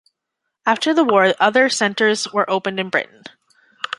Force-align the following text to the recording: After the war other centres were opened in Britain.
After 0.65 0.95
the 0.95 1.03
war 1.03 1.31
other 1.39 1.69
centres 1.69 2.27
were 2.33 2.49
opened 2.49 2.79
in 2.79 2.89
Britain. 2.89 3.21